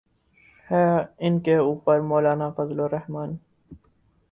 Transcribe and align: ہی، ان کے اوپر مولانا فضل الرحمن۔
ہی، 0.69 0.83
ان 1.17 1.39
کے 1.39 1.55
اوپر 1.55 1.99
مولانا 2.01 2.49
فضل 2.49 2.79
الرحمن۔ 2.79 3.35